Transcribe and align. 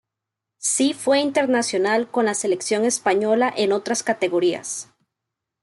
Sí 0.57 0.93
fue 0.95 1.19
internacional 1.19 2.09
con 2.09 2.25
la 2.25 2.33
Selección 2.33 2.85
Española 2.85 3.53
en 3.55 3.71
otras 3.71 4.01
categorías. 4.01 4.89